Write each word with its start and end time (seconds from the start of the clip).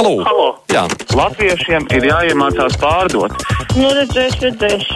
Halo! 0.00 0.24
Halo. 0.24 0.44
Jā, 0.72 0.86
Latviešiem 1.12 1.84
ir 1.92 2.06
jāiemācās 2.08 2.72
pārdot. 2.80 3.34
Nu, 3.76 3.90
redzēs, 3.92 4.38
redzēs. 4.40 4.86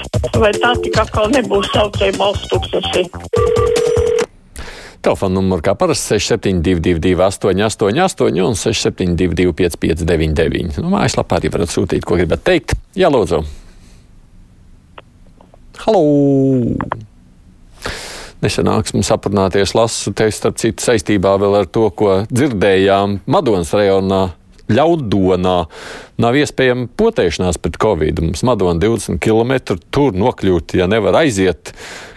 Vai 0.40 0.48
tā 0.56 0.70
tik 0.80 0.94
atkal 0.96 1.28
nebūs 1.28 1.68
saucēja 1.74 2.14
balsts 2.16 2.48
tūkstoši? 2.48 3.02
telefona 5.04 5.36
numurs 5.36 5.60
kā 5.60 5.74
parasti 5.76 6.16
6722, 6.16 7.18
888, 7.20 8.40
un 8.48 8.56
672, 8.56 9.52
559, 9.52 10.78
nu, 10.80 10.92
mājaslapā 10.94 11.36
arī 11.36 11.50
varat 11.52 11.68
sūtīt, 11.68 12.06
ko 12.08 12.16
gribat 12.16 12.40
teikt. 12.46 12.72
Jā, 12.96 13.10
lūdzu. 13.12 13.42
Halo! 15.84 16.00
Nesenāks 18.40 18.96
mums 18.96 19.12
aprunāties 19.12 19.76
lasu 19.76 20.14
te, 20.16 20.30
starp 20.32 20.56
citu, 20.64 20.80
saistībā 20.80 21.34
vēl 21.44 21.58
ar 21.60 21.68
to, 21.68 21.84
ko 21.92 22.22
dzirdējām 22.32 23.18
Madonas 23.28 23.76
rajonā. 23.76 24.22
Ļaudonā 24.72 25.56
nav 26.24 26.36
iespējama 26.40 26.88
potēšanās 26.96 27.58
pret 27.60 27.76
covid. 27.82 28.22
Mums 28.24 28.44
Madona 28.48 28.80
20 28.80 29.20
km 29.20 29.76
tur 29.92 30.16
nokļūt, 30.16 30.78
ja 30.78 30.88
nevar 30.88 31.20
aiziet 31.20 31.74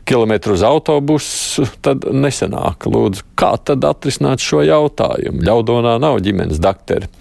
kilometru 0.08 0.56
uz 0.56 0.64
autobusu, 0.64 1.66
tad 1.84 2.08
nesenāk. 2.16 2.88
Lūdzu, 2.88 3.26
kā 3.40 3.52
tad 3.60 3.84
atrisināt 3.84 4.44
šo 4.44 4.62
jautājumu? 4.64 5.44
Ļaudonā 5.44 5.98
nav 6.00 6.22
ģimenes 6.24 6.64
dakteri. 6.64 7.12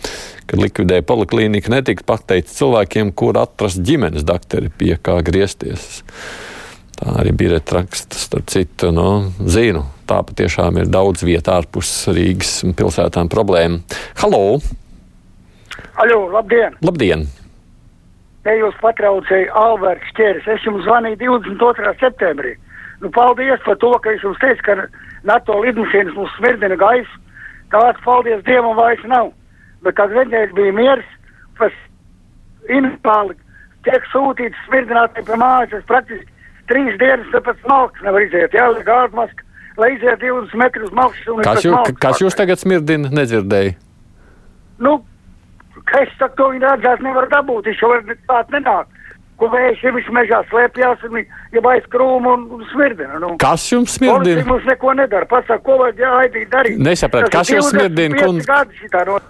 Kad 0.46 0.62
likvidēja 0.62 1.02
poliklīniku, 1.02 1.72
netika 1.74 2.06
pateikts 2.06 2.54
cilvēkiem, 2.60 3.10
kur 3.18 3.34
atrast 3.42 3.82
ģimenes 3.82 4.22
dakteri, 4.26 4.70
pie 4.70 4.94
kā 5.02 5.18
griezties. 5.26 6.04
Tā 6.96 7.18
arī 7.18 7.34
bija 7.36 7.58
raksta, 7.58 8.16
starp 8.16 8.46
citu, 8.54 8.94
no, 8.94 9.32
zinu. 9.42 9.82
Tā 10.06 10.22
patiešām 10.22 10.78
ir 10.80 10.88
daudz 10.88 11.26
vietā 11.26 11.58
ārpus 11.58 11.90
Rīgas 12.14 12.60
pilsētām 12.78 13.26
problēma. 13.32 13.82
Halo! 14.22 14.60
Aļo, 16.02 16.20
labdien! 16.34 16.76
Labdien! 16.84 17.26
Te 18.46 18.54
jūs 18.60 18.76
patraucēja 18.78 19.50
Alberts 19.58 20.12
Čērs. 20.18 20.46
Es 20.54 20.66
jums 20.66 20.84
zvanīju 20.86 21.18
22. 21.24 21.94
septembrī. 22.02 22.54
Nu, 23.02 23.10
paldies 23.12 23.62
par 23.64 23.78
to, 23.82 23.90
ka 24.02 24.12
es 24.14 24.22
jums 24.24 24.38
teicu, 24.42 24.62
ka 24.62 24.76
NATO 25.26 25.58
lidmašīnas 25.64 26.14
mums 26.14 26.36
smirdina 26.38 26.78
gaisu. 26.80 27.18
Tāds 27.74 27.98
paldies 28.04 28.44
Dievam 28.46 28.78
vairs 28.78 29.02
nav. 29.10 29.32
Bet 29.82 29.98
kad 29.98 30.14
vienreiz 30.14 30.54
bija 30.54 30.72
miers, 30.76 31.08
tas 31.58 31.74
infāli 32.72 33.34
tiek 33.86 34.06
sūtīts 34.12 34.62
smirdinātiem 34.66 35.26
pie 35.26 35.40
mājas, 35.40 35.74
es 35.78 35.88
praktiski 35.90 36.30
trīs 36.70 36.96
dienas 37.02 37.34
pēc 37.34 37.66
malkas 37.70 38.06
nevar 38.06 38.24
iziet. 38.24 38.54
Jā, 38.56 38.68
liek 38.74 38.88
ārmaska, 38.90 39.44
lai 39.80 39.92
iziet 39.94 40.22
20 40.22 40.56
metrus 40.62 40.94
malkas. 40.96 41.26
Kas, 41.46 41.66
jū, 41.66 41.74
kas 42.02 42.22
jūs 42.22 42.38
tagad 42.38 42.62
smirdina? 42.62 43.12
Nedzirdēju. 43.14 43.76
Nu, 44.82 44.98
es 46.02 46.12
saku, 46.18 46.36
to 46.38 46.50
viņi 46.52 46.64
redzēs, 46.64 47.02
nevar 47.04 47.28
dabūt. 47.32 47.70
Viņš 47.70 47.82
jau 47.82 47.92
tādu 48.30 48.56
nenāk. 48.56 48.92
Ko 49.36 49.50
vējš 49.52 49.82
ir 49.84 49.92
viņš 49.92 50.06
mežā 50.16 50.38
slēpjas, 50.48 51.02
viņš 51.12 51.56
jau 51.58 51.62
aiz 51.68 51.88
krūmu 51.92 52.32
un, 52.32 52.62
smirdina. 52.70 53.18
Nu. 53.20 53.34
Kas 53.40 53.66
jums 53.68 53.98
smirdina? 53.98 54.46
mums 54.48 54.64
neko 54.68 54.94
nedara. 54.96 55.28
Pasaka, 55.28 55.60
ko 55.66 55.76
vajag 55.82 56.00
jāaidīt 56.06 56.52
darīt. 56.52 56.80
Nesapratu, 56.80 57.32
kas 57.34 57.52
jūs 57.52 57.68
smirdina, 57.74 58.16
kundze? 58.22 58.48
kundze? 58.48 59.20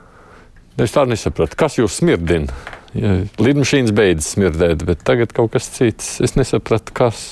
Es 0.86 0.94
tā 0.94 1.06
nesapratu. 1.10 1.58
Kas 1.58 1.78
jūs 1.80 1.98
smirdina? 2.02 2.54
Ja, 2.96 3.16
lidmašīnas 3.42 3.92
beidzas 3.96 4.30
smirdēt, 4.36 4.86
bet 4.88 5.02
tagad 5.04 5.34
kaut 5.36 5.56
kas 5.56 5.68
cits. 5.74 6.16
Es 6.24 6.36
nesapratu, 6.38 6.94
kas. 6.96 7.26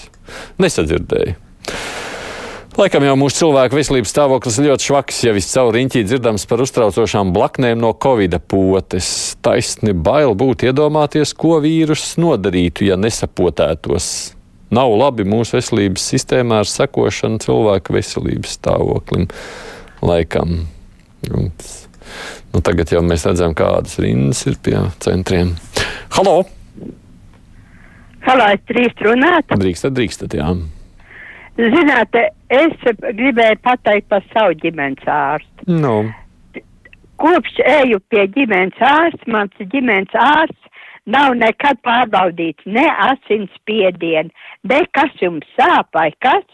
Nesadzirdēju. 0.60 1.38
Laikam 2.74 3.04
jau 3.06 3.12
mūsu 3.14 3.44
cilvēku 3.44 3.76
veselības 3.78 4.10
stāvoklis 4.10 4.56
ļoti 4.58 4.88
švaks, 4.88 5.18
ja 5.22 5.32
viscaur 5.36 5.68
riņķī 5.76 6.00
dzirdams 6.08 6.42
par 6.50 6.58
uztraucošām 6.64 7.30
blaknēm 7.30 7.78
no 7.78 7.92
covid 8.02 8.34
potes. 8.50 9.06
Taisni 9.46 9.94
bail 9.94 10.34
būt 10.34 10.64
iedomāties, 10.66 11.36
ko 11.38 11.60
vīruss 11.62 12.16
nodarītu, 12.18 12.88
ja 12.88 12.98
nesapotētos. 12.98 14.08
Nav 14.74 14.90
labi 14.98 15.22
mūsu 15.22 15.60
veselības 15.60 16.08
sistēmā 16.16 16.64
ar 16.64 16.72
sekošanu 16.72 17.38
cilvēku 17.46 17.94
veselības 17.94 18.58
stāvoklim. 18.58 19.30
Laikam. 20.02 20.64
Nu, 21.30 22.58
tagad 22.58 22.90
jau 22.90 23.06
mēs 23.06 23.30
redzam, 23.30 23.54
kādas 23.54 24.00
rindas 24.02 24.42
ir 24.50 24.58
pie 24.58 24.80
centriem. 25.04 25.54
Halo! 26.18 26.40
Halo, 28.26 28.50
es 28.50 28.66
drīkst 28.66 29.06
runāt. 29.06 29.60
Drīkstat, 29.62 29.94
drīkstat, 29.94 30.42
jā. 30.42 30.56
Ziniet, 31.54 32.16
es 32.50 32.92
gribēju 32.98 33.60
pateikt 33.62 34.08
par 34.10 34.24
savu 34.32 34.56
ģimenes 34.58 35.06
ārstu. 35.06 35.66
Nu, 35.70 35.96
Kopš 37.22 37.60
eju 37.62 38.00
pie 38.10 38.24
ģimenes 38.34 38.80
ārsta, 38.82 39.28
mans 39.30 39.66
ģimenes 39.70 40.16
ārsts 40.18 40.64
nav 41.06 41.36
nekad 41.38 41.78
pārbaudīts 41.86 42.66
ne 42.66 42.84
asinsspiedienu, 43.06 44.32
ne 44.70 44.80
kas 44.96 45.14
jums 45.22 45.46
sāp 45.58 45.94
vai 45.94 46.10
kas. 46.24 46.44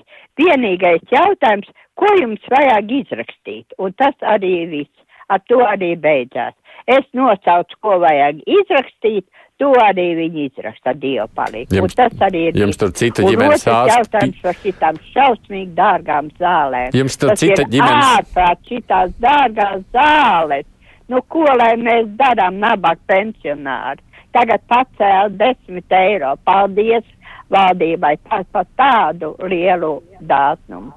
Vienīgais 0.41 1.03
jautājums, 1.12 1.69
ko 1.97 2.12
jums 2.21 2.44
vajag 2.53 2.93
izrakstīt, 3.00 3.72
un 3.78 3.97
tas 3.97 4.16
arī 4.34 4.66
viss. 4.71 4.93
Ar 5.31 5.41
to 5.49 5.60
arī 5.62 5.94
beidzās. 5.94 6.56
Es 6.91 7.06
nosaucu, 7.15 7.77
ko 7.84 8.00
vajag 8.03 8.41
izrakstīt, 8.50 9.27
to 9.60 9.71
arī 9.84 10.06
viņi 10.16 10.47
izraksta 10.48 10.94
Dievu 10.97 11.28
palīdzību. 11.37 11.76
Jums- 11.76 11.94
Un 11.94 11.97
tas 12.00 12.26
arī 12.28 12.43
ir. 12.48 12.59
jums 12.62 12.78
tur 12.81 12.93
cita 12.97 13.22
ģimenes 13.26 13.66
ārsti- 13.69 13.93
jautājums 13.94 14.43
par 14.43 14.54
šitām 14.65 15.00
šausmīgi 15.12 15.75
dārgām 15.76 16.31
zālēm. 16.41 16.91
Jums 16.97 17.16
tur 17.21 17.28
Tas 17.34 17.38
cita 17.44 17.62
ģimenes- 17.69 18.10
Ārprāt 18.16 18.59
šitās 18.71 19.12
dārgās 19.21 19.84
zāles. 19.93 20.65
Nu, 21.09 21.21
ko 21.28 21.44
lai 21.59 21.75
mēs 21.76 22.06
darām, 22.16 22.59
nabaga 22.62 23.00
pensionāri? 23.09 23.98
Tagad 24.32 24.60
pacēla 24.71 25.28
desmit 25.37 25.91
eiro. 25.91 26.37
Paldies 26.47 27.03
valdībai 27.50 28.16
par, 28.28 28.44
par 28.53 28.65
tādu 28.78 29.34
lielu 29.42 30.00
dāsnumu. 30.22 30.92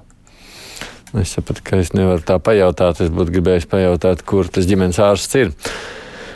es 1.20 1.34
sapratu, 1.36 1.62
ka 1.62 1.76
es 1.76 1.90
nevaru 1.94 2.22
tā 2.26 2.38
pajautāt. 2.40 3.00
Es 3.00 3.10
būtu 3.10 3.30
gribējis 3.36 3.66
pajautāt, 3.66 4.24
kur 4.24 4.44
tas 4.44 4.66
ģimenes 4.66 4.98
ārsts 4.98 5.34
ir. 5.38 5.52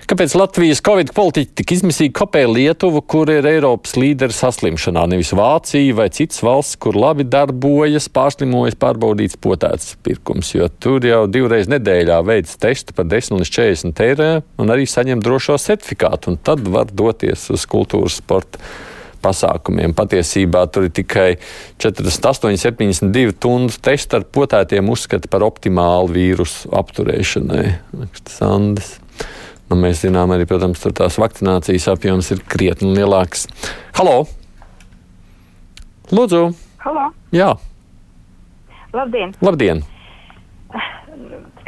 Kāpēc 0.08 0.32
Latvijas 0.40 0.80
covid 0.80 1.10
politiķi 1.12 1.50
tik 1.60 1.72
izmisīgi 1.74 2.14
kopē 2.16 2.46
Lietuvu, 2.48 3.02
kur 3.04 3.28
ir 3.28 3.44
Eiropas 3.44 3.92
līderis 4.00 4.38
saslimšanā, 4.40 5.02
nevis 5.12 5.34
Vācija 5.36 5.92
vai 5.98 6.06
citas 6.16 6.40
valsts, 6.40 6.78
kur 6.80 6.96
labi 6.96 7.26
darbojas, 7.28 8.06
pārslimojas 8.08 8.78
pārbaudīts 8.80 9.36
potēts 9.36 9.98
pirkums, 10.06 10.54
jo 10.54 10.70
tur 10.80 11.04
jau 11.04 11.26
divreiz 11.28 11.68
nedēļā 11.68 12.22
veids 12.24 12.56
testu 12.56 12.96
par 12.96 13.04
10 13.10 13.36
līdz 13.36 13.52
40 13.52 14.00
eiro 14.06 14.30
un 14.56 14.72
arī 14.72 14.86
saņem 14.88 15.20
drošo 15.20 15.58
certifikātu, 15.60 16.32
un 16.32 16.40
tad 16.40 16.64
var 16.64 16.88
doties 16.88 17.44
uz 17.52 17.66
kultūras 17.68 18.16
sporta 18.22 18.62
pasākumiem. 19.20 19.92
Patiesībā 19.98 20.62
tur 20.72 20.86
ir 20.88 20.94
tikai 20.96 21.34
48, 21.84 22.56
72 22.56 23.36
stundu 23.36 23.76
tests 23.84 24.16
ar 24.16 24.24
potētiem 24.24 24.88
uzskata 24.88 25.28
par 25.28 25.44
optimālu 25.44 26.16
vīrusu 26.16 26.72
apturēšanai. 26.80 27.66
Sandis. 28.38 28.94
Nu, 29.68 29.76
mēs 29.76 30.00
zinām, 30.00 30.32
arī, 30.32 30.46
protams, 30.48 30.80
tās 30.96 31.18
vakcinācijas 31.20 31.90
apjoms 31.92 32.30
ir 32.32 32.40
krietni 32.48 32.94
lielāks. 32.96 33.46
Halo! 33.98 34.22
Lūdzu! 36.08 36.46
Halo, 36.80 37.10
Jā, 37.36 37.50
labdien! 38.96 39.34
labdien! 39.44 39.82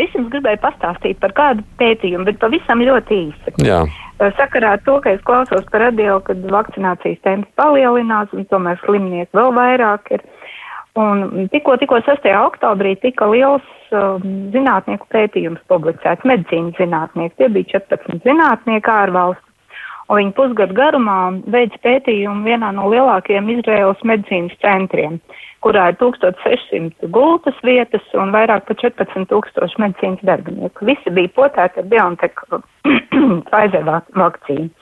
Es 0.01 0.15
jums 0.17 0.31
gribēju 0.33 0.63
pastāstīt 0.63 1.19
par 1.21 1.35
kādu 1.37 1.65
pētījumu, 1.77 2.25
bet 2.25 2.39
pavisam 2.41 2.81
ļoti 2.81 3.19
īsi. 3.27 3.53
Jā, 3.67 3.83
Sakarā 4.37 4.75
ar 4.77 4.81
to, 4.85 4.99
ka 5.01 5.15
es 5.17 5.21
klausos 5.25 5.65
par 5.73 5.81
radio, 5.87 6.19
kad 6.25 6.41
vakcinācijas 6.53 7.23
temps 7.25 7.49
palielinās 7.57 8.33
un 8.37 8.45
tomēr 8.51 8.77
slimnieki 8.85 9.37
vēl 9.37 9.55
vairāk 9.57 10.11
ir. 10.17 10.25
Un 10.99 11.49
tikko, 11.53 11.77
tikko 11.79 12.01
6. 12.03 12.25
oktobrī 12.35 12.97
tika 12.99 13.29
liels 13.31 13.67
um, 13.95 14.25
zinātnieku 14.55 15.07
pētījums 15.15 15.63
publicēts, 15.71 16.27
medicīnas 16.27 16.75
zinātnieki. 16.81 17.37
Tie 17.39 17.49
bija 17.55 17.79
14 17.79 18.25
zinātnieki 18.27 18.91
ārvalstu. 18.91 19.47
Un 20.11 20.19
viņi 20.19 20.33
pusgadu 20.35 20.75
garumā 20.75 21.19
veids 21.55 21.79
pētījumu 21.87 22.43
vienā 22.43 22.73
no 22.75 22.89
lielākajiem 22.91 23.53
Izraēlas 23.55 24.01
medicīnas 24.11 24.57
centriem, 24.59 25.21
kurā 25.63 25.93
ir 25.93 25.99
1600 26.01 27.07
gultas 27.15 27.55
vietas 27.63 28.03
un 28.19 28.35
vairāk 28.35 28.67
par 28.67 28.81
14,000 28.83 29.79
medicīnas 29.79 30.27
darbinieku. 30.27 30.89
Visi 30.91 31.15
bija 31.15 31.31
potēti 31.39 31.85
ar 31.85 31.91
BioNTech 31.95 32.43
Pfizer 33.47 33.87
vak- 33.87 34.11
vakcīnu. 34.19 34.73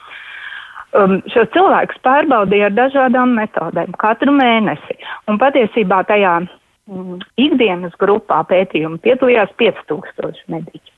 Um, 0.97 1.19
šo 1.29 1.43
cilvēku 1.53 1.99
pārbaudīja 2.07 2.71
ar 2.71 2.77
dažādām 2.77 3.35
metodēm 3.37 3.93
katru 4.01 4.33
mēnesi. 4.33 4.97
Un 5.29 5.37
patiesībā 5.41 5.99
tajā 6.09 6.39
mm, 6.41 7.19
ikdienas 7.45 7.93
grupā 8.01 8.39
pētījuma 8.49 8.97
piedalījās 9.05 9.53
5000 9.61 10.47
mediķi. 10.55 10.95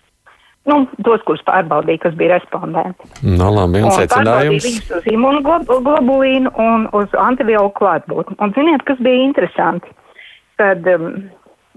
Nu, 0.70 0.84
tos, 1.02 1.24
kurus 1.26 1.42
pārbaudīja, 1.48 2.04
kas 2.04 2.14
bija 2.20 2.36
respondenti. 2.36 3.08
nu, 3.24 3.48
labi, 3.56 3.82
un 3.82 3.90
secinājums. 3.96 4.68
viņus 4.68 4.94
uz 5.00 5.10
imunoglobulīnu 5.10 6.52
un 6.60 6.86
uz 6.94 7.18
antivielu 7.18 7.72
klātbūtni. 7.80 8.38
Un 8.38 8.54
ziniet, 8.54 8.84
kas 8.86 9.00
bija 9.02 9.24
interesanti? 9.26 9.90
Kad 10.60 10.86
um, 10.92 11.14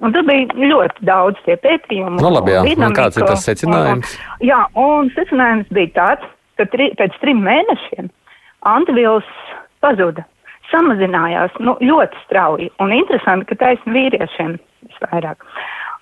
Un 0.04 0.12
tur 0.12 0.26
bija 0.26 0.50
ļoti 0.58 1.06
daudz 1.06 1.38
tie 1.46 1.54
pētījumi. 1.62 2.18
Nu, 2.18 2.32
labi, 2.34 2.56
jā. 2.56 2.64
un 2.66 2.96
kāds 2.98 3.20
ir 3.20 3.28
tas 3.30 3.46
secinājums? 3.46 4.16
Un, 4.18 4.48
jā, 4.50 4.58
un 4.80 5.12
secinājums 5.14 5.70
bija 5.76 5.92
tāds, 5.96 6.32
ka 6.60 6.68
tri, 6.74 6.92
pēc 7.00 7.16
trim 7.22 7.42
mēnešiem 7.46 8.10
antivielas 8.70 9.28
pazuda, 9.84 10.26
samazinājās 10.72 11.56
nu, 11.60 11.76
ļoti 11.84 12.20
strauji. 12.26 12.70
Un 12.84 12.94
interesanti, 12.96 13.50
ka 13.52 13.60
taisni 13.66 13.96
vīriešiem 13.98 14.58
visvairāk. 14.90 15.44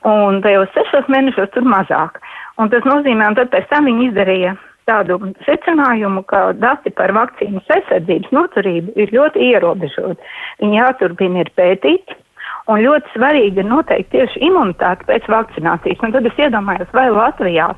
Un 0.08 0.42
tajos 0.46 0.72
sešos 0.76 1.10
mēnešos 1.14 1.52
tur 1.54 1.66
mazāk. 1.68 2.22
Un 2.62 2.70
tas 2.74 2.86
nozīmē, 2.88 3.32
un 3.32 3.38
tad 3.38 3.52
pēc 3.54 3.68
tam 3.70 3.88
viņi 3.90 4.10
izdarīja 4.10 4.56
tādu 4.90 5.20
secinājumu, 5.46 6.24
ka 6.30 6.52
dati 6.58 6.92
par 6.98 7.14
vakcīnas 7.16 7.70
aizsardzības 7.76 8.34
noturību 8.36 8.96
ir 9.00 9.14
ļoti 9.14 9.46
ierobežoti. 9.52 10.34
Viņi 10.64 10.80
jāturpina 10.80 11.44
ir 11.44 11.52
pētīt, 11.58 12.16
un 12.72 12.82
ļoti 12.82 13.14
svarīgi 13.16 13.62
ir 13.62 13.70
noteikti 13.70 14.18
tieši 14.18 14.42
imunitāte 14.50 15.08
pēc 15.10 15.30
vakcinācijas. 15.32 16.02
Un 16.06 16.16
tad 16.16 16.28
es 16.28 16.42
iedomājos, 16.42 16.90
vai 16.98 17.08
Latvijā 17.14 17.70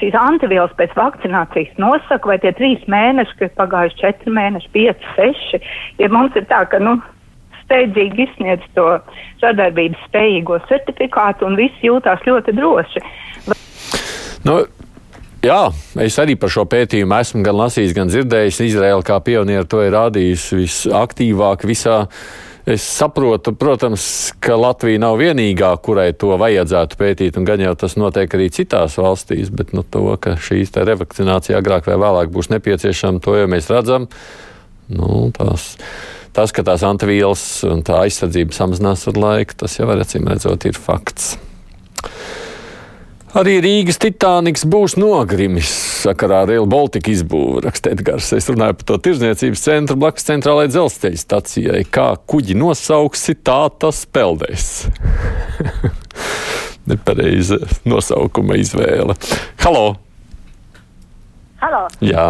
šīs 0.00 0.16
antivielas 0.20 0.72
pēc 0.78 0.94
vakcinācijas 0.96 1.76
nosaka, 1.80 2.32
vai 2.32 2.38
tie 2.42 2.52
trīs 2.56 2.82
mēneši, 2.90 3.36
kas 3.40 3.52
pagājuši 3.58 4.00
četri 4.00 4.32
mēneši, 4.36 4.72
pieci, 4.74 5.12
seši, 5.16 5.62
ja 6.02 6.10
mums 6.12 6.36
ir 6.36 6.48
tā, 6.50 6.64
ka, 6.70 6.80
nu, 6.82 6.98
steidzīgi 7.66 8.26
izsniedz 8.26 8.64
to 8.76 8.86
sadarbības 9.42 10.02
spējīgo 10.08 10.58
certifikātu 10.70 11.48
un 11.48 11.58
viss 11.58 11.84
jūtās 11.84 12.22
ļoti 12.26 12.54
droši. 12.56 13.02
Nu, 14.46 14.60
jā, 15.42 15.62
es 16.04 16.18
arī 16.22 16.36
par 16.38 16.52
šo 16.52 16.66
pētījumu 16.70 17.18
esmu 17.18 17.42
gan 17.46 17.58
lasījis, 17.64 17.94
gan 17.96 18.12
dzirdējis. 18.12 18.62
Izraela 18.68 19.06
kā 19.06 19.18
pionieri 19.24 19.66
to 19.70 19.82
ir 19.82 19.94
rādījusi 19.96 20.62
visaktīvāk 20.62 21.66
visā. 21.66 22.04
Es 22.66 22.82
saprotu, 22.82 23.52
protams, 23.54 24.04
ka 24.42 24.56
Latvija 24.58 24.98
nav 24.98 25.20
vienīgā, 25.20 25.68
kurai 25.86 26.08
to 26.18 26.32
vajadzētu 26.34 26.98
pētīt, 26.98 27.36
un 27.38 27.46
gan 27.46 27.62
jau 27.62 27.76
tas 27.78 27.94
notiek 27.94 28.32
arī 28.34 28.48
citās 28.50 28.96
valstīs, 28.98 29.52
bet 29.54 29.70
nu, 29.76 29.84
to, 29.86 30.02
ka 30.18 30.34
šīs 30.34 30.74
revakcinācija 30.74 31.60
agrāk 31.62 31.86
vai 31.86 31.94
vēlāk 32.02 32.34
būs 32.34 32.50
nepieciešama, 32.50 33.22
to 33.22 33.36
jau 33.38 33.46
mēs 33.52 33.70
redzam. 33.70 34.08
Nu, 34.90 35.28
tās, 35.38 35.76
tas, 36.34 36.50
ka 36.50 36.66
tās 36.66 36.82
antivielas 36.86 37.46
un 37.70 37.86
tā 37.86 38.02
aizsardzība 38.02 38.58
samazinās 38.58 39.06
ar 39.12 39.22
laiku, 39.22 39.60
tas 39.62 39.78
jau 39.78 39.86
acīm 39.94 40.26
redzot 40.26 40.66
ir 40.66 40.74
fakts. 40.74 41.36
Arī 43.34 43.56
Rīgas 43.58 43.98
Titaniks 43.98 44.62
būs 44.70 44.94
nogrimis 45.00 45.66
sakarā 46.04 46.44
ar 46.44 46.50
Rail 46.52 46.66
Baltica 46.70 47.10
izbūvi, 47.10 47.64
raksta 47.64 47.90
Edgars. 47.90 48.28
Es 48.36 48.46
runāju 48.52 48.76
par 48.78 48.86
to 48.92 48.98
tirzniecības 49.08 49.64
centru 49.66 49.96
blakus 49.98 50.28
centrālajai 50.28 50.70
dzelzceļa 50.70 51.20
stacijai. 51.20 51.82
Kā 51.90 52.12
kuģi 52.30 52.54
nosauksi, 52.60 53.34
tā 53.42 53.58
tas 53.82 54.04
peldēs. 54.06 54.68
Nepareiza 56.90 57.58
nosaukuma 57.88 58.60
izvēle. 58.62 59.18
Halo! 59.64 59.96
Halo, 61.58 61.86
Jā, 62.04 62.28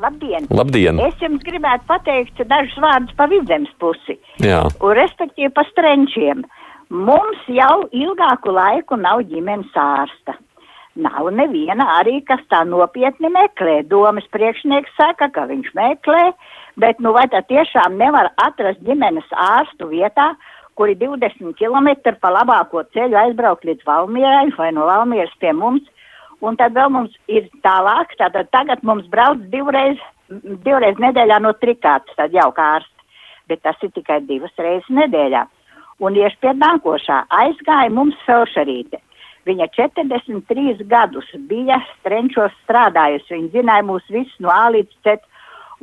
labdien! 0.00 0.46
labdien! 0.54 1.00
Es 1.02 1.18
jums 1.20 1.42
gribētu 1.44 1.84
pateikt 1.90 2.40
dažus 2.48 2.76
vārdus 2.80 3.16
pa 3.18 3.26
vidzemes 3.28 3.72
pusi, 3.82 4.14
Jā, 4.40 4.62
un 4.80 4.94
respektīvi 4.96 5.50
pa 5.52 5.66
strenčiem. 5.72 6.44
Mums 6.94 7.40
jau 7.50 7.88
ilgāku 7.90 8.52
laiku 8.54 8.94
nav 8.94 9.24
ģimenes 9.26 9.72
ārsta. 9.74 10.36
Nav 10.94 11.26
neviena 11.34 11.88
arī, 11.96 12.20
kas 12.22 12.44
tā 12.52 12.60
nopietni 12.68 13.26
meklē. 13.34 13.80
Domas 13.90 14.28
priekšnieks 14.30 14.94
saka, 14.94 15.26
ka 15.34 15.48
viņš 15.50 15.72
meklē, 15.74 16.28
bet 16.78 17.00
nu 17.02 17.10
vai 17.16 17.24
tad 17.32 17.48
tiešām 17.48 17.96
nevar 17.98 18.30
atrast 18.44 18.78
ģimenes 18.86 19.26
ārstu 19.46 19.88
vietā, 19.90 20.28
kuri 20.78 20.94
20 21.00 21.56
km 21.58 22.14
pa 22.22 22.30
labāko 22.36 22.84
ceļu 22.94 23.18
aizbraukt 23.24 23.66
līdz 23.66 23.82
Valmierai 23.90 24.54
vai 24.54 24.70
no 24.78 24.86
Valmieras 24.86 25.34
pie 25.42 25.50
mums. 25.50 25.82
Un 26.46 26.54
tad 26.60 26.78
vēl 26.78 26.94
mums 26.94 27.18
ir 27.26 27.50
tālāk, 27.66 28.14
tātad 28.22 28.52
tagad 28.54 28.86
mums 28.86 29.10
brauc 29.10 29.42
divreiz, 29.50 29.98
divreiz 30.62 31.02
nedēļā 31.02 31.42
no 31.42 31.56
trikātas, 31.58 32.14
tad 32.14 32.38
jau 32.38 32.52
kā 32.54 32.70
ārsts. 32.78 33.20
Bet 33.50 33.66
tas 33.66 33.82
ir 33.82 33.90
tikai 33.98 34.22
divas 34.30 34.54
reizes 34.62 34.94
nedēļā. 34.94 35.42
Un 36.02 36.16
iešu 36.18 36.40
pie 36.42 36.54
nākošā 36.58 37.24
aizgāja 37.30 37.92
mums 37.94 38.16
felšerīte. 38.26 38.98
Viņa 39.44 39.68
43 39.76 40.86
gadus 40.88 41.28
bija 41.50 41.76
strenčos 41.92 42.54
strādājusi. 42.64 43.34
Viņa 43.36 43.52
zināja 43.52 43.84
mūs 43.86 44.06
visus 44.10 44.34
no 44.40 44.50
A 44.50 44.70
līdz 44.72 44.96
Z. 45.04 45.20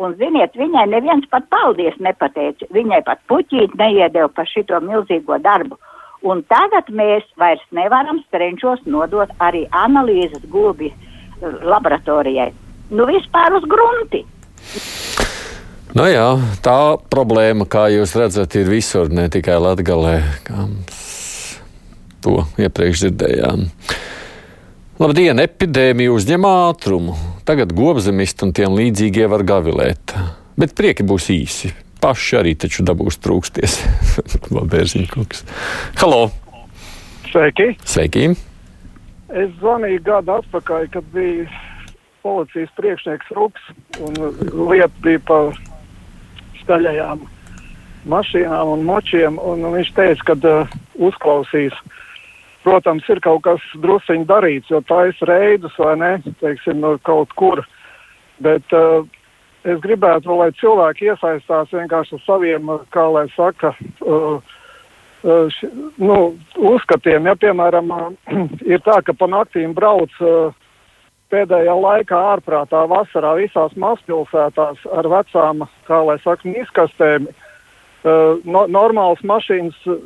Un, 0.02 0.16
ziniet, 0.18 0.56
viņai 0.58 0.88
neviens 0.90 1.28
pat 1.30 1.46
paldies 1.54 1.98
nepateica. 2.02 2.66
Viņai 2.74 3.04
pat 3.06 3.22
puķīt 3.30 3.76
neiedeva 3.78 4.32
par 4.34 4.50
šito 4.50 4.80
milzīgo 4.82 5.38
darbu. 5.44 5.78
Un 6.26 6.42
tagad 6.50 6.90
mēs 6.94 7.26
vairs 7.38 7.64
nevaram 7.74 8.22
strenčos 8.28 8.82
nodot 8.86 9.30
arī 9.42 9.66
analīzes 9.74 10.44
gulbi 10.50 10.92
eh, 10.92 11.62
laboratorijai. 11.74 12.52
Nu, 12.92 13.08
vispār 13.10 13.58
uz 13.58 13.66
grunti. 13.70 14.26
Nu 15.98 16.08
jā, 16.08 16.28
tā 16.64 16.78
problēma, 17.12 17.68
kā 17.70 17.88
jūs 17.94 18.16
redzat, 18.20 18.56
ir 18.60 18.72
visur, 18.72 19.12
ne 19.12 19.28
tikai 19.32 19.58
Latgalē. 19.62 20.18
kā 20.48 20.68
To 22.22 22.44
iepriekš 22.62 23.08
dzirdējām. 23.08 23.66
Labdien, 25.02 25.42
epidēmija 25.42 26.12
uzņem 26.14 26.46
ātrumu. 26.46 27.16
Tagad 27.48 27.72
gobzemisti 27.74 28.46
un 28.46 28.52
tiem 28.54 28.76
līdzīgie 28.78 29.26
var 29.32 29.42
gavilēt. 29.48 30.14
Bet 30.62 30.76
prieki 30.78 31.06
būs 31.10 31.32
īsi. 31.34 31.72
Paši 32.02 32.38
arī 32.38 32.54
taču 32.62 32.86
dabūs 32.86 33.18
trūksties. 33.22 33.80
Labērziņkungs. 34.58 35.44
Halo! 36.02 36.30
Sveiki! 37.32 37.72
Sveiki! 37.88 38.30
Es 39.32 39.52
zvanīju 39.58 40.04
gadu 40.06 40.36
atpakaļ, 40.38 40.88
kad 40.94 41.06
bija 41.16 41.48
policijas 42.22 42.70
priekšnieks 42.78 43.34
Ruks 43.34 43.70
un 44.04 44.18
lieta 44.70 44.94
bija 45.02 45.22
par 45.26 45.56
skaļajām 46.72 47.26
mašīnām 48.08 48.70
un 48.72 48.86
močiem. 48.88 49.40
Un 49.44 49.66
viņš 49.76 49.92
teica, 49.98 50.32
ka 50.32 50.36
uh, 50.48 50.78
uzklausīs. 50.96 51.76
Protams, 52.64 53.08
ir 53.10 53.20
kaut 53.26 53.42
kas 53.44 53.64
drusciņš 53.82 54.28
darīts, 54.30 54.70
jo 54.70 54.84
tā 54.86 55.08
ir 55.10 55.18
reidus 55.26 55.74
vai 55.82 55.96
ne, 55.98 56.12
teiksim, 56.44 56.80
no 56.80 56.94
kaut 57.04 57.34
kur. 57.34 57.64
Bet 58.42 58.66
uh, 58.78 59.02
es 59.66 59.82
gribētu, 59.82 60.34
lai 60.38 60.52
cilvēki 60.62 61.10
iesaistās 61.10 61.74
vienkārši 61.74 62.18
ar 62.18 62.26
saviem, 62.26 62.70
uh, 62.70 62.86
kā 62.94 63.08
lai 63.10 63.26
saka, 63.36 63.74
uh, 64.06 64.38
uh, 65.26 65.50
š, 65.50 65.72
nu, 65.98 66.20
uzskatiem. 66.58 67.28
Ja, 67.28 67.36
piemēram, 67.36 67.92
uh, 67.92 68.38
ir 68.72 68.82
tā, 68.86 69.02
ka 69.06 69.18
pa 69.18 69.30
naktīm 69.30 69.74
brauc 69.78 70.14
uh, 70.22 70.54
pēdējā 71.32 71.76
laikā 71.86 72.20
ārprātā 72.36 72.84
vasarā 72.92 73.36
visās 73.40 73.74
mazpilsētās 73.80 74.84
ar 74.92 75.10
vecām, 75.12 75.66
kā 75.88 76.02
lai 76.08 76.18
saka, 76.26 76.50
izkastēm. 76.64 77.30
Uh, 78.02 78.40
no, 78.50 78.64
normālas 78.66 79.22
mašīnas, 79.22 79.78
uh, 79.86 80.00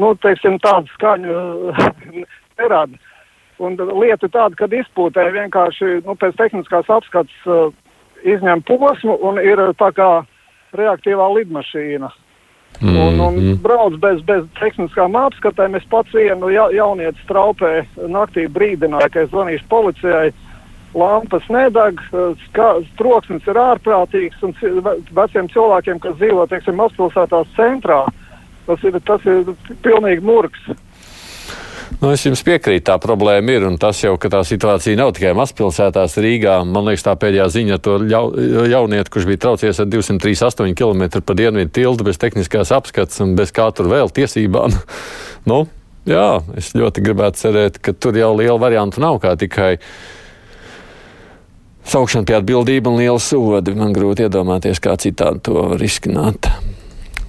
nu, 0.00 0.14
teiksim, 0.22 0.56
tādu 0.64 0.88
skaņu 0.94 1.34
uh, 1.70 2.22
nerada. 2.58 3.00
Un 3.62 3.76
lieta 4.00 4.30
tāda, 4.32 4.56
ka 4.58 4.66
izpūtē 4.66 5.28
vienkārši 5.34 6.00
nu, 6.06 6.16
pēc 6.18 6.38
tehniskās 6.40 6.88
apskates 6.90 7.44
uh, 7.46 7.68
izņem 8.24 8.64
posmu 8.66 9.18
un 9.28 9.38
ir 9.42 9.60
uh, 9.60 9.74
tā 9.76 9.92
kā 9.94 10.10
reaktīvā 10.74 11.28
lidmašīna. 11.36 12.10
Mm 12.80 12.88
-hmm. 12.88 13.08
Un, 13.08 13.20
un 13.20 13.58
brauc 13.62 13.94
bez, 14.00 14.22
bez 14.22 14.44
tehniskām 14.60 15.14
apskatēm. 15.16 15.76
Es 15.76 15.84
pats 15.90 16.14
vienu 16.14 16.48
ja, 16.48 16.68
jaunieti 16.72 17.20
straupē 17.22 17.84
naktī 17.96 18.48
brīdināju, 18.48 19.10
ka 19.12 19.20
es 19.20 19.30
zvanīšu 19.30 19.64
policijai. 19.68 20.32
Lampas 20.94 21.46
nedeg, 21.50 21.98
troksnis 22.98 23.46
ir 23.50 23.58
ārprātīgs, 23.58 24.42
un 24.46 24.54
veciem 25.14 25.50
cilvēkiem, 25.50 25.98
kas 26.02 26.14
dzīvo, 26.20 26.46
teiksim, 26.50 26.78
mazpilsētās 26.78 27.50
centrā, 27.56 28.04
tas 28.68 28.86
ir, 28.86 29.00
tas 29.08 29.26
ir 29.26 29.54
pilnīgi 29.82 30.22
murgs. 30.24 30.70
Nu, 32.00 32.10
es 32.12 32.24
jums 32.24 32.42
piekrītu, 32.44 32.84
tā 32.88 32.96
problēma 33.02 33.54
ir. 33.54 33.66
Tas 33.80 34.00
jau, 34.02 34.14
tā 34.18 34.40
situācija 34.46 34.98
nav 34.98 35.12
tikai 35.16 35.34
mazpilsētās 35.38 36.16
Rīgā. 36.20 36.56
Man 36.66 36.88
liekas, 36.88 37.04
tā 37.06 37.14
pēdējā 37.20 37.46
ziņa 37.54 37.78
to 37.84 37.96
jau, 38.10 38.24
jaunieti, 38.70 39.12
kurš 39.14 39.28
bija 39.30 39.42
traucies 39.44 39.80
ar 39.80 39.88
238 39.92 40.74
km 40.78 41.22
pa 41.24 41.36
dienvidu 41.38 41.72
tiltu 41.74 42.06
bez 42.06 42.18
tehniskās 42.20 42.74
apskates 42.74 43.22
un 43.24 43.36
bez 43.38 43.54
kā 43.54 43.68
tur 43.76 43.90
vēl 43.92 44.12
tiesībām. 44.14 44.74
nu, 45.50 45.62
jā, 46.08 46.28
es 46.58 46.74
ļoti 46.76 47.04
gribētu 47.04 47.44
cerēt, 47.44 47.80
ka 47.84 47.94
tur 47.96 48.18
jau 48.18 48.34
liela 48.36 48.58
variantu 48.60 49.04
nav 49.04 49.20
kā 49.22 49.36
tikai 49.40 49.76
saukšana 51.94 52.26
pie 52.26 52.38
atbildība 52.40 52.90
un 52.90 52.98
liela 52.98 53.22
sodi. 53.22 53.74
Man 53.78 53.94
grūti 53.94 54.26
iedomāties, 54.26 54.82
kā 54.82 54.96
citādi 55.00 55.44
to 55.46 55.66
var 55.70 55.82
izskanāt. 55.84 56.48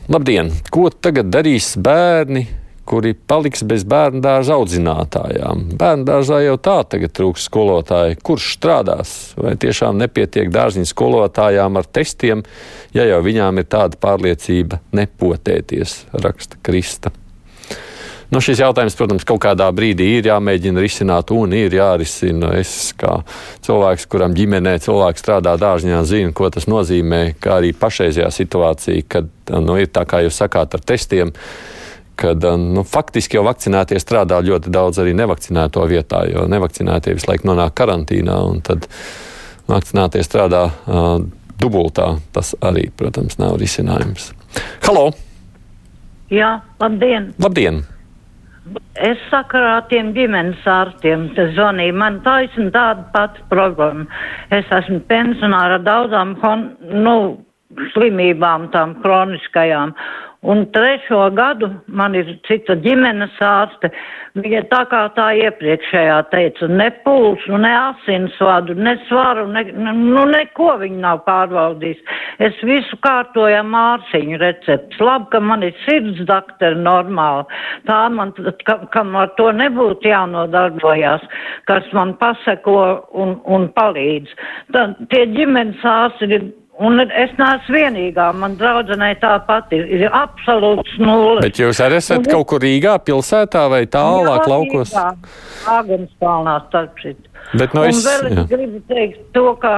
Labdien! 0.10 0.52
Ko 0.74 0.88
tagad 0.90 1.30
darīs 1.34 1.74
bērni, 1.82 2.46
kuri 2.86 3.16
paliks 3.18 3.64
bez 3.66 3.86
bērnu 3.90 4.22
dārza 4.26 4.58
audzinātājām? 4.58 5.66
Bērnu 5.78 6.08
dārzā 6.08 6.40
jau 6.46 6.56
tā 6.62 6.80
tagad 6.90 7.14
trūks 7.18 7.46
skolotāji. 7.50 8.18
Kurš 8.26 8.52
strādās? 8.58 9.12
Vai 9.38 9.56
tiešām 9.62 10.00
nepietiek 10.02 10.50
dārziņu 10.54 10.90
skolotājām 10.90 11.82
ar 11.82 11.90
testiem, 12.00 12.46
ja 12.94 13.06
jau 13.10 13.22
viņām 13.26 13.62
ir 13.62 13.70
tāda 13.70 14.02
pārliecība 14.02 14.82
nepotēties, 14.98 16.00
raksta 16.26 16.62
Krista. 16.66 17.14
Nu, 18.34 18.42
šis 18.42 18.60
jautājums, 18.64 18.96
protams, 18.98 19.26
kaut 19.28 19.44
kādā 19.44 19.68
brīdī 19.76 20.08
ir 20.18 20.30
jāmēģina 20.32 20.82
risināt 20.82 21.30
un 21.36 21.54
ir 21.54 21.76
jārisina. 21.78 22.56
Es 22.58 22.90
kā 22.98 23.20
cilvēks, 23.66 24.08
kuram 24.10 24.34
ģimenē 24.38 24.78
cilvēks 24.82 25.22
strādā 25.22 25.54
dārziņā, 25.62 26.02
zinu, 26.10 26.34
ko 26.36 26.50
tas 26.54 26.66
nozīmē, 26.72 27.22
kā 27.42 27.60
arī 27.60 27.72
pašreizajā 27.78 28.32
situācija, 28.34 29.06
kad 29.08 29.30
nu, 29.62 29.78
ir 29.78 29.92
tā 29.94 30.08
kā 30.10 30.24
jūs 30.26 30.42
sakāt 30.42 30.78
ar 30.78 30.86
testiem 30.86 31.34
kad 32.16 32.44
nu, 32.48 32.86
faktiski 32.88 33.36
jau 33.36 33.44
vakcinētie 33.44 33.98
strādā 34.00 34.38
ļoti 34.40 34.72
daudz 34.72 35.02
arī 35.04 35.12
nevakcinēto 35.20 35.84
vietā, 35.90 36.22
jo 36.32 36.46
nevakcinētie 36.48 37.12
visu 37.18 37.28
laiku 37.28 37.50
nonāk 37.50 37.76
karantīnā, 37.76 38.38
un 38.48 38.62
tad 38.64 38.88
vakcinētie 39.68 40.22
strādā 40.24 40.62
uh, 40.70 41.18
dubultā. 41.60 42.14
Tas 42.36 42.54
arī, 42.64 42.88
protams, 42.96 43.36
nav 43.42 43.58
risinājums. 43.60 44.32
Halo! 44.88 45.10
Jā, 46.32 46.62
labdien! 46.80 47.34
Labdien! 47.44 47.84
Es 49.06 49.20
sakarā 49.30 49.76
tiem 49.92 50.14
ģimenes 50.16 50.64
ārstiem 50.66 51.28
zvanīju. 51.38 51.94
Man 52.02 52.22
taisn 52.26 52.72
tāda 52.74 53.06
pati 53.14 53.44
problēma. 53.52 54.08
Es 54.56 54.72
esmu 54.74 55.04
pensionāra 55.10 55.78
daudzām, 55.86 56.34
nu, 57.06 57.18
slimībām, 57.94 58.70
tām 58.74 58.96
kroniskajām. 59.04 59.94
Un 60.46 60.66
trešo 60.72 61.30
gadu 61.34 61.72
man 61.88 62.14
ir 62.18 62.28
cita 62.46 62.76
ģimenes 62.84 63.34
ārste. 63.42 63.90
Viņa 64.36 64.62
tā 64.70 64.82
kā 64.92 65.00
tā 65.16 65.30
iepriekšējā 65.40 66.18
teica, 66.30 66.68
ne 66.68 66.90
pulsu, 67.06 67.56
ne 67.64 67.72
asinsvadu, 67.72 68.76
ne 68.76 68.94
svaru, 69.08 69.46
ne, 69.50 69.64
nu 69.96 70.26
neko 70.30 70.74
viņa 70.82 71.00
nav 71.06 71.22
pārbaudījis. 71.26 72.02
Es 72.44 72.60
visu 72.68 73.00
kārtoju 73.06 73.62
mārciņu 73.72 74.42
recepts. 74.42 75.00
Labi, 75.00 75.30
ka 75.32 75.40
man 75.40 75.64
ir 75.66 75.74
sirds 75.86 76.20
doktori 76.28 76.78
normāli. 76.78 77.48
Tā 77.88 78.02
man, 78.12 78.36
ka, 78.68 78.78
kam 78.94 79.16
ar 79.16 79.32
to 79.40 79.48
nebūtu 79.56 80.12
jānodarbojās, 80.12 81.24
kas 81.72 81.88
man 81.96 82.14
paseko 82.20 82.78
un, 83.16 83.38
un 83.48 83.72
palīdz. 83.80 84.36
Tad 84.76 85.00
tie 85.10 85.26
ģimenes 85.32 85.82
ārsti 85.96 86.30
ir 86.36 86.50
Un 86.84 87.00
es 87.00 87.32
neesmu 87.40 87.72
vienīgā, 87.72 88.26
man 88.36 88.58
draudzenei 88.60 89.14
tāpat 89.22 89.72
ir, 89.78 89.86
ir 89.96 90.10
absolūts 90.10 90.98
nulle. 91.00 91.40
Bet 91.46 91.62
jūs 91.62 91.80
arī 91.80 92.02
esat 92.02 92.20
un, 92.20 92.28
kaut 92.28 92.50
kur 92.52 92.60
Rīgā 92.64 92.98
pilsētā 93.08 93.62
vai 93.72 93.86
tālāk 93.88 94.42
jā, 94.44 94.50
laukos? 94.52 94.92
Jā, 94.92 95.06
Āgenskalnā 95.78 96.58
starp 96.68 97.00
šit. 97.00 97.30
Bet 97.56 97.76
no 97.78 97.86
es, 97.88 98.02
un 98.02 98.10
vēl 98.10 98.28
es 98.28 98.40
jā. 98.42 98.48
gribu 98.52 98.82
teikt 98.92 99.22
to, 99.38 99.46
ka 99.62 99.76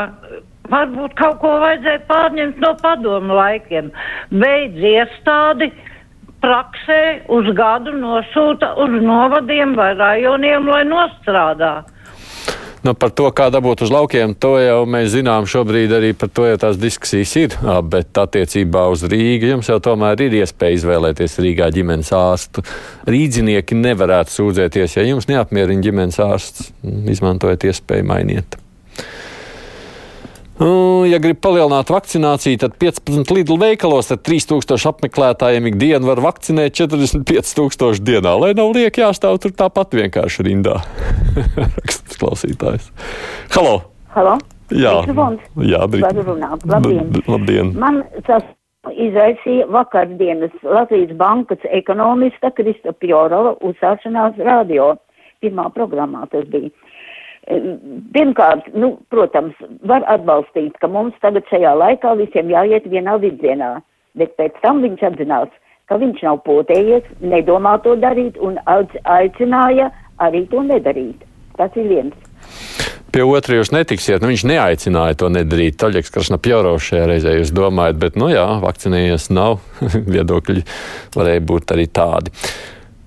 varbūt 0.74 1.14
kaut 1.20 1.38
ko 1.44 1.52
vajadzēja 1.62 2.02
pārņemt 2.10 2.64
no 2.66 2.74
padomu 2.82 3.38
laikiem. 3.38 3.92
Beidz 4.34 4.90
iestādi 4.96 5.70
praksē 6.42 7.02
uz 7.34 7.52
gadu 7.58 7.94
nosūta 7.94 8.74
uz 8.82 8.98
novadiem 9.04 9.78
vai 9.78 9.92
rajoniem, 10.00 10.66
lai 10.74 10.82
nostrādā. 10.90 11.76
Nu, 12.88 12.94
par 12.96 13.12
to, 13.12 13.26
kā 13.36 13.50
dabūt 13.52 13.82
uz 13.84 13.90
laukiem, 13.92 14.32
to 14.40 14.54
jau 14.62 14.86
mēs 14.88 15.10
zinām. 15.12 15.44
Šobrīd 15.50 15.92
arī 15.92 16.14
par 16.16 16.30
to 16.32 16.46
jau 16.48 16.60
tās 16.62 16.78
diskusijas 16.80 17.34
ir. 17.36 17.56
Bet 17.92 18.16
attiecībā 18.16 18.86
uz 18.94 19.04
Rīgu 19.12 19.50
jums 19.50 19.68
jau 19.68 19.76
tomēr 19.84 20.24
ir 20.24 20.38
iespēja 20.40 20.78
izvēlēties 20.78 21.36
Rīgā 21.44 21.68
ģimenes 21.76 22.14
ārstu. 22.16 22.64
Rīdzinieki 23.12 23.76
nevarētu 23.82 24.38
sūdzēties, 24.38 24.96
ja 24.96 25.04
jums 25.04 25.28
neapmierina 25.28 25.84
ģimenes 25.84 26.22
ārsts. 26.24 26.72
Izmantojiet 27.12 27.68
iespēju 27.74 28.08
mainiet. 28.08 28.56
Nu, 30.58 31.06
ja 31.06 31.20
grib 31.22 31.38
palielināt 31.46 31.92
vakcināciju, 31.94 32.58
tad 32.64 32.78
15 32.82 33.30
Lidl 33.36 33.60
veikalos 33.62 34.10
ar 34.14 34.18
3000 34.26 34.90
apmeklētājiem 34.90 35.70
ikdienu 35.70 36.10
var 36.10 36.22
vakcinēt 36.26 36.74
45,000 36.80 38.02
dienā. 38.08 38.34
Lai 38.42 38.56
nav 38.58 38.74
lieki 38.74 39.04
jāstāv 39.04 39.38
tur 39.44 39.54
tāpat 39.54 39.94
vienkārši 40.00 40.48
rindā. 40.50 40.80
Rakstas 41.78 42.18
klausītājs. 42.18 42.90
Halo! 43.54 43.80
Halo! 44.16 44.40
Jā, 44.74 44.98
jā 45.64 46.10
runāt. 46.18 46.66
Labdien. 46.68 47.14
Labdien. 47.30 47.70
Man 47.78 48.02
tas 48.28 48.44
izraisīja 48.98 49.68
vakardienas 49.72 50.58
Latvijas 50.66 51.14
bankas 51.20 51.62
ekonomista 51.70 52.52
Krista 52.58 52.98
Pjorova 52.98 53.54
uzsāšanās 53.62 54.42
radio. 54.42 54.96
Pirmā 55.38 55.70
programmā 55.70 56.26
tas 56.32 56.50
bija. 56.50 56.74
Pirmkārt, 57.48 58.66
nu, 58.76 58.98
protams, 59.14 59.56
var 59.88 60.04
atbalstīt, 60.12 60.76
ka 60.82 60.90
mums 60.92 61.16
tagad 61.24 61.48
šajā 61.48 61.72
laikā 61.80 62.18
visiem 62.20 62.52
jāiet 62.52 62.90
vienā 62.92 63.16
virzienā, 63.24 63.78
bet 64.20 64.36
pēc 64.40 64.58
tam 64.66 64.82
viņš 64.84 65.06
atzinās, 65.12 65.54
ka 65.88 66.00
viņš 66.02 66.26
nav 66.28 66.42
potējies, 66.44 67.08
nedomā 67.24 67.78
to 67.86 67.96
darīt 68.02 68.36
un 68.44 68.60
aicināja 68.68 69.92
arī 70.20 70.44
to 70.52 70.66
nedarīt. 70.68 71.24
Tas 71.58 71.74
ir 71.80 71.88
viens. 71.90 72.28
Pie 73.16 73.24
otra 73.24 73.56
jūs 73.56 73.72
netiksiet. 73.72 74.20
Nu, 74.22 74.28
viņš 74.30 74.44
neaicināja 74.50 75.16
to 75.22 75.30
nedarīt. 75.32 75.78
Taļieks 75.80 76.12
Krašnapjorovs 76.14 76.90
šajā 76.92 77.06
reizē 77.08 77.38
jūs 77.38 77.54
domājat, 77.56 78.02
bet, 78.02 78.20
nu 78.20 78.28
jā, 78.30 78.44
vakcinējies 78.62 79.30
nav. 79.32 79.62
Viedokļi 80.14 80.66
varēja 81.16 81.46
būt 81.48 81.74
arī 81.78 81.88
tādi. 81.88 82.36